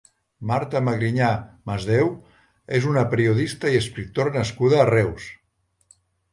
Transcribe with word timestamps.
Marta 0.51 0.79
Magrinyà 0.85 1.27
Masdéu 1.71 2.09
és 2.79 2.89
una 2.93 3.05
periodista 3.13 3.75
i 3.77 3.81
escriptora 3.83 4.35
nascuda 4.41 4.83
a 4.87 4.91
Reus. 4.95 5.31